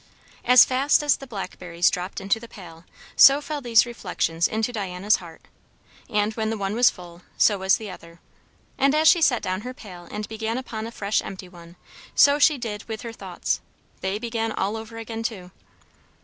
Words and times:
As 0.43 0.65
fast 0.65 1.03
as 1.03 1.17
the 1.17 1.27
blackberries 1.27 1.91
dropped 1.91 2.19
into 2.19 2.39
the 2.39 2.47
pail, 2.47 2.85
so 3.15 3.39
fell 3.39 3.61
these 3.61 3.85
reflections 3.85 4.47
into 4.47 4.73
Diana's 4.73 5.17
heart; 5.17 5.41
and 6.09 6.33
when 6.33 6.49
the 6.49 6.57
one 6.57 6.73
was 6.73 6.89
full, 6.89 7.21
so 7.37 7.59
was 7.59 7.77
the 7.77 7.91
other. 7.91 8.19
And 8.79 8.95
as 8.95 9.07
she 9.07 9.21
set 9.21 9.43
down 9.43 9.61
her 9.61 9.75
pail 9.75 10.07
and 10.09 10.27
began 10.27 10.57
upon 10.57 10.87
a 10.87 10.91
fresh 10.91 11.21
empty 11.21 11.47
one, 11.47 11.75
so 12.15 12.39
she 12.39 12.57
did 12.57 12.83
with 12.85 13.03
her 13.03 13.13
thoughts; 13.13 13.61
they 13.99 14.17
began 14.17 14.51
all 14.51 14.75
over 14.75 14.97
again 14.97 15.21
too. 15.21 15.51